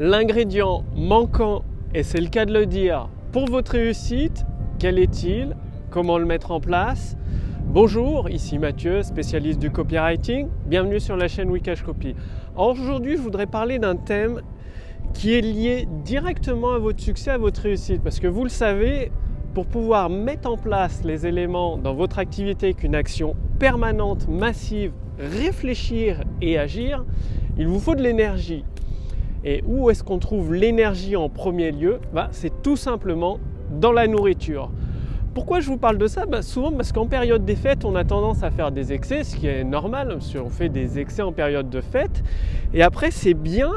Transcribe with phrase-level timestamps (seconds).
[0.00, 4.44] L'ingrédient manquant, et c'est le cas de le dire, pour votre réussite,
[4.78, 5.56] quel est-il?
[5.90, 7.16] Comment le mettre en place?
[7.64, 10.46] Bonjour, ici Mathieu, spécialiste du copywriting.
[10.66, 12.14] Bienvenue sur la chaîne Wikash Copy.
[12.56, 14.42] Aujourd'hui, je voudrais parler d'un thème
[15.14, 18.00] qui est lié directement à votre succès, à votre réussite.
[18.00, 19.10] Parce que vous le savez,
[19.52, 26.22] pour pouvoir mettre en place les éléments dans votre activité qu'une action permanente, massive, réfléchir
[26.40, 27.04] et agir,
[27.58, 28.64] il vous faut de l'énergie.
[29.44, 33.38] Et où est-ce qu'on trouve l'énergie en premier lieu bah, C'est tout simplement
[33.70, 34.70] dans la nourriture.
[35.34, 38.04] Pourquoi je vous parle de ça bah, Souvent parce qu'en période des fêtes, on a
[38.04, 41.32] tendance à faire des excès, ce qui est normal, parce on fait des excès en
[41.32, 42.24] période de fête.
[42.74, 43.70] Et après, c'est bien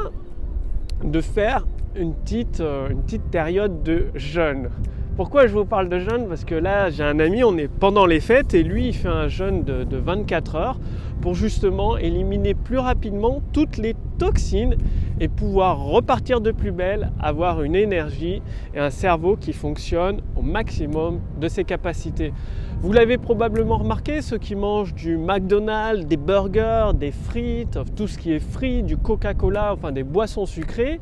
[1.04, 4.70] de faire une petite, euh, une petite période de jeûne.
[5.14, 6.26] Pourquoi je vous parle de jeûne?
[6.26, 9.08] Parce que là, j'ai un ami, on est pendant les fêtes et lui, il fait
[9.08, 10.78] un jeûne de, 24 heures
[11.20, 14.74] pour justement éliminer plus rapidement toutes les toxines
[15.20, 18.40] et pouvoir repartir de plus belle, avoir une énergie
[18.74, 22.32] et un cerveau qui fonctionne au maximum de ses capacités.
[22.80, 28.16] Vous l'avez probablement remarqué, ceux qui mangent du McDonald's, des burgers, des frites, tout ce
[28.16, 31.00] qui est frit, du Coca-Cola, enfin des boissons sucrées,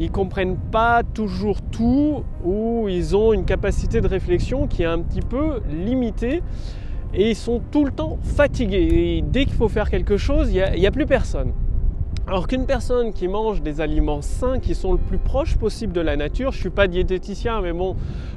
[0.00, 5.00] ils comprennent pas toujours tout ou ils ont une capacité de réflexion qui est un
[5.00, 6.42] petit peu limitée
[7.12, 9.22] et ils sont tout le temps fatigués.
[9.26, 11.52] Dès qu'il faut faire quelque chose, il n'y a, plus personne.
[12.26, 16.00] Alors qu'une personne qui mange des aliments sains, qui sont le plus proche possible de
[16.00, 17.94] la nature, je ne suis pas diététicien, mais bon,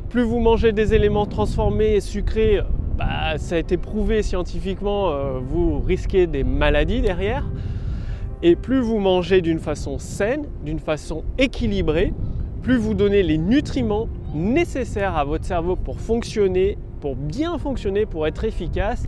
[0.09, 2.59] plus vous mangez des éléments transformés et sucrés,
[2.97, 7.45] bah, ça a été prouvé scientifiquement, euh, vous risquez des maladies derrière.
[8.45, 12.13] Et plus vous mangez d'une façon saine, d'une façon équilibrée,
[12.61, 18.27] plus vous donnez les nutriments nécessaires à votre cerveau pour fonctionner, pour bien fonctionner, pour
[18.27, 19.05] être efficace.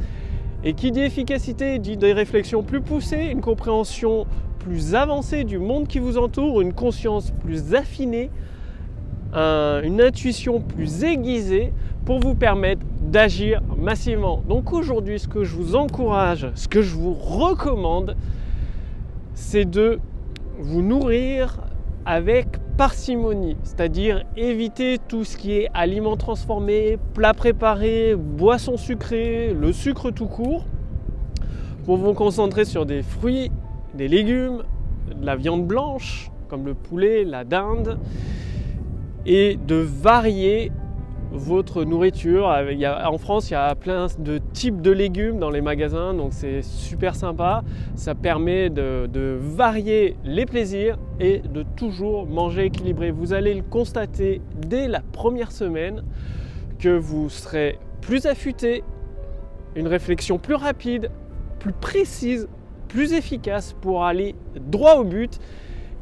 [0.64, 4.26] Et qui dit efficacité dit des réflexions plus poussées, une compréhension
[4.60, 8.32] plus avancée du monde qui vous entoure, une conscience plus affinée,
[9.34, 11.74] une intuition plus aiguisée
[12.06, 14.42] pour vous permettre d'agir massivement.
[14.48, 18.16] Donc aujourd'hui, ce que je vous encourage, ce que je vous recommande,
[19.36, 20.00] c'est de
[20.58, 21.62] vous nourrir
[22.06, 22.48] avec
[22.78, 30.12] parcimonie, c'est-à-dire éviter tout ce qui est aliments transformés, plats préparés, boissons sucrées, le sucre
[30.12, 30.66] tout court,
[31.86, 33.52] pour vous concentrer sur des fruits,
[33.94, 34.64] des légumes,
[35.20, 38.00] de la viande blanche, comme le poulet, la dinde,
[39.26, 40.72] et de varier
[41.32, 42.48] votre nourriture.
[42.48, 46.62] en France, il y a plein de types de légumes dans les magasins, donc c'est
[46.62, 47.64] super sympa.
[47.96, 53.12] Ça permet de, de, varier les plaisirs et de toujours manger équilibré.
[53.12, 56.04] Vous allez le constater dès la première semaine
[56.80, 58.84] que vous serez plus affûté,
[59.76, 61.10] une réflexion plus rapide,
[61.60, 62.48] plus précise,
[62.88, 65.40] plus efficace pour aller droit au but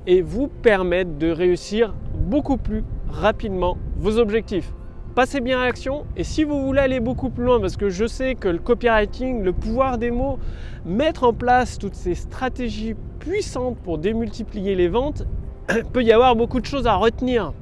[0.06, 4.74] et vous permettre de réussir beaucoup plus rapidement vos objectifs
[5.14, 6.06] passez bien à l'action.
[6.18, 9.44] Et si vous voulez aller beaucoup plus loin, parce que je sais que le copywriting,
[9.44, 10.40] le pouvoir des mots,
[10.86, 15.24] mettre en place toutes ces stratégies puissantes pour démultiplier les ventes,
[15.94, 17.54] peut y avoir beaucoup de choses à retenir.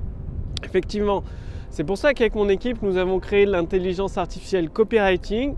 [0.63, 1.23] Effectivement.
[1.69, 5.55] C'est pour ça qu'avec mon équipe, nous avons créé l'intelligence artificielle copywriting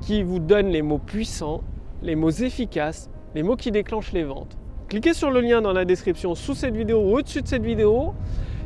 [0.00, 1.62] qui vous donne les mots puissants,
[2.02, 4.56] les mots efficaces, les mots qui déclenchent les ventes.
[4.88, 8.14] Cliquez sur le lien dans la description sous cette vidéo ou au-dessus de cette vidéo.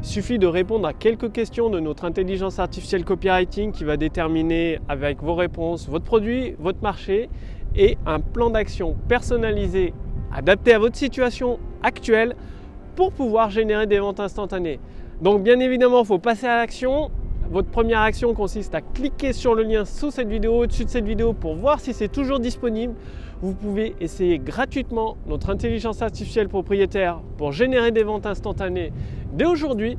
[0.03, 5.23] Suffit de répondre à quelques questions de notre intelligence artificielle copywriting qui va déterminer avec
[5.23, 7.29] vos réponses votre produit, votre marché
[7.75, 9.93] et un plan d'action personnalisé
[10.33, 12.37] adapté à votre situation actuelle
[12.95, 14.81] pour pouvoir générer des ventes instantanées.
[15.21, 17.11] Donc bien évidemment, il faut passer à l'action.
[17.51, 21.05] Votre première action consiste à cliquer sur le lien sous cette vidéo, au-dessus de cette
[21.05, 22.95] vidéo pour voir si c'est toujours disponible.
[23.41, 28.93] Vous pouvez essayer gratuitement notre intelligence artificielle propriétaire pour générer des ventes instantanées
[29.33, 29.97] dès aujourd'hui.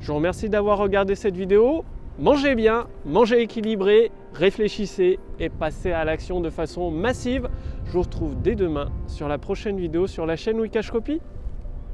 [0.00, 1.84] Je vous remercie d'avoir regardé cette vidéo.
[2.18, 7.48] Mangez bien, mangez équilibré, réfléchissez et passez à l'action de façon massive.
[7.86, 11.20] Je vous retrouve dès demain sur la prochaine vidéo sur la chaîne Wikash Copy.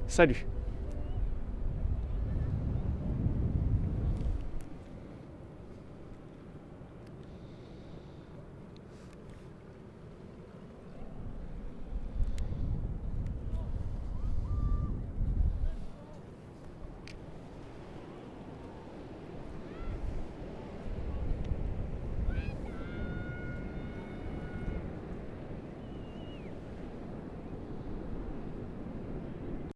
[0.07, 0.47] Salut